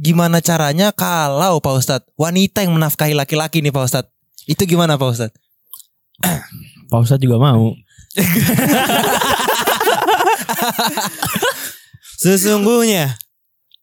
gimana 0.00 0.40
caranya 0.40 0.88
kalau 0.96 1.60
Pak 1.60 1.74
Ustadz 1.84 2.08
Wanita 2.16 2.64
yang 2.64 2.72
menafkahi 2.72 3.12
laki-laki 3.12 3.60
nih 3.60 3.76
Pak 3.76 3.84
Ustadz 3.84 4.08
Itu 4.48 4.64
gimana 4.64 4.96
Pak 4.96 5.08
Ustadz 5.12 5.36
Pak 6.88 7.00
Ustadz 7.04 7.20
juga 7.20 7.36
mau. 7.36 7.76
Sesungguhnya 12.22 13.14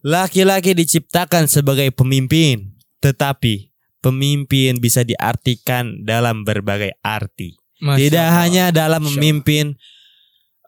laki-laki 0.03 0.75
diciptakan 0.75 1.47
sebagai 1.47 1.89
pemimpin, 1.95 2.75
tetapi 2.99 3.71
pemimpin 4.03 4.77
bisa 4.77 5.01
diartikan 5.01 6.03
dalam 6.03 6.45
berbagai 6.45 6.93
arti. 7.01 7.57
Masya 7.81 7.99
Tidak 7.99 8.27
Allah. 8.27 8.37
hanya 8.43 8.65
dalam 8.71 9.01
memimpin 9.03 9.75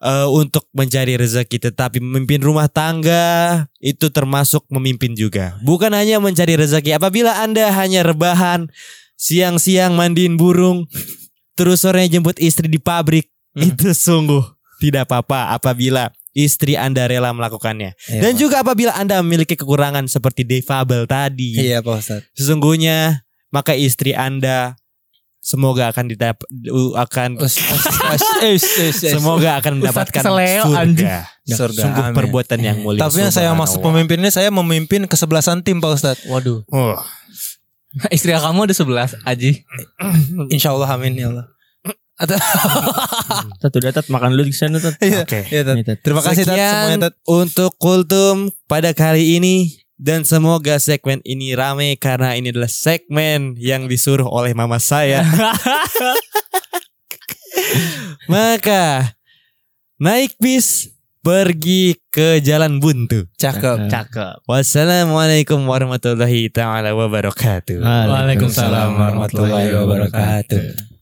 eh, 0.00 0.28
untuk 0.28 0.68
mencari 0.72 1.16
rezeki, 1.16 1.70
tetapi 1.70 2.00
memimpin 2.00 2.40
rumah 2.42 2.68
tangga 2.68 3.64
itu 3.80 4.10
termasuk 4.12 4.64
memimpin 4.68 5.16
juga. 5.16 5.56
Bukan 5.64 5.92
hanya 5.94 6.20
mencari 6.20 6.56
rezeki. 6.56 6.96
Apabila 6.96 7.40
Anda 7.40 7.72
hanya 7.72 8.04
rebahan, 8.04 8.68
siang-siang 9.16 9.96
mandiin 9.96 10.36
burung, 10.36 10.84
terus 11.56 11.82
sorenya 11.82 12.18
jemput 12.20 12.38
istri 12.38 12.68
di 12.68 12.78
pabrik, 12.78 13.28
Hmm. 13.56 13.64
itu 13.74 13.90
sungguh 13.90 14.44
tidak 14.78 15.04
apa-apa 15.04 15.52
apabila 15.52 16.08
istri 16.30 16.74
Anda 16.74 17.04
rela 17.04 17.30
melakukannya. 17.30 17.98
Iya, 18.08 18.20
Dan 18.20 18.32
Pak. 18.32 18.38
juga 18.38 18.56
apabila 18.62 18.92
Anda 18.92 19.18
memiliki 19.18 19.54
kekurangan 19.54 20.06
seperti 20.06 20.42
defable 20.42 21.02
tadi, 21.04 21.58
Iya 21.60 21.78
Pak 21.80 21.94
Ustadz 21.96 22.26
sesungguhnya 22.32 23.22
maka 23.48 23.72
istri 23.72 24.12
Anda 24.12 24.78
semoga 25.40 25.88
akan 25.88 26.04
didap 26.06 26.44
akan 26.94 27.40
semoga 28.86 29.56
akan 29.56 29.80
mendapatkan 29.80 30.20
surga. 30.20 30.76
anjing. 30.76 31.08
Surga, 31.48 31.80
Sungguh 31.80 32.04
amin. 32.04 32.14
perbuatan 32.14 32.58
yang 32.60 32.76
mulia. 32.78 33.00
Tapi 33.00 33.18
yang 33.18 33.32
saya 33.32 33.50
maksud 33.50 33.80
Subhanallah. 33.80 34.04
pemimpin 34.04 34.18
ini 34.20 34.28
Saya 34.28 34.52
memimpin 34.52 35.00
kesebelasan 35.04 35.64
tim 35.64 35.80
Pak 35.80 35.90
Ustadz 35.90 36.28
Waduh. 36.28 36.60
Oh, 36.68 37.00
Istri 38.14 38.36
kamu 38.36 38.68
ada 38.68 38.74
11, 38.76 39.24
Aji. 39.24 39.64
Insya 40.48 40.70
Allah 40.70 40.86
amin 40.86 41.16
ya 41.16 41.32
Allah 41.32 41.48
Tat 43.62 43.72
udah 43.78 43.94
tat 43.94 44.06
makan 44.10 44.34
dulu 44.34 44.50
di 44.50 44.54
sana 44.54 44.82
tat. 44.82 44.98
Iya, 44.98 45.22
Oke. 45.22 45.46
iya, 45.54 45.62
Tat. 45.62 45.74
Nih, 45.78 45.86
Tat. 45.86 45.98
Terima 46.02 46.18
kasih 46.18 46.42
Tat 46.42 46.58
semuanya 46.58 46.98
Tat. 47.10 47.14
untuk 47.30 47.78
kultum 47.78 48.50
pada 48.66 48.90
kali 48.90 49.38
ini 49.38 49.70
dan 49.98 50.26
semoga 50.26 50.78
segmen 50.82 51.22
ini 51.22 51.54
rame 51.54 51.94
karena 51.98 52.34
ini 52.34 52.50
adalah 52.50 52.70
segmen 52.70 53.54
yang 53.58 53.86
disuruh 53.86 54.26
oleh 54.26 54.50
mama 54.54 54.82
saya. 54.82 55.22
Maka 58.30 59.14
naik 59.98 60.38
bis 60.38 60.90
pergi 61.22 61.98
ke 62.10 62.38
jalan 62.42 62.78
buntu. 62.78 63.26
Cakep. 63.38 63.90
Cakep. 63.90 64.46
Wassalamualaikum 64.46 65.66
warahmatullahi 65.66 66.50
taala 66.50 66.94
wabarakatuh. 66.94 67.82
Waalaikumsalam 67.82 68.94
warahmatullahi 68.94 69.70
wabarakatuh. 69.74 70.97